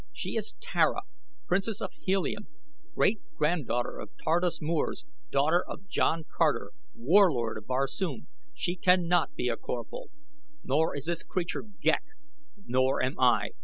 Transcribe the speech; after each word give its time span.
She 0.11 0.35
is 0.35 0.55
Tara, 0.59 1.01
Princess 1.45 1.79
of 1.79 1.93
Helium, 1.93 2.47
great 2.95 3.19
granddaughter 3.35 3.99
of 3.99 4.17
Tardos 4.17 4.59
Mors, 4.59 5.05
daughter 5.29 5.63
of 5.63 5.87
John 5.87 6.25
Carter, 6.35 6.71
Warlord 6.95 7.55
of 7.59 7.67
Barsoom. 7.67 8.25
She 8.55 8.75
cannot 8.75 9.35
be 9.35 9.47
a 9.47 9.57
Corphal. 9.57 10.09
Nor 10.63 10.95
is 10.95 11.05
this 11.05 11.21
creature 11.21 11.61
Ghek, 11.61 12.01
nor 12.65 12.99
am 13.03 13.19
I. 13.19 13.51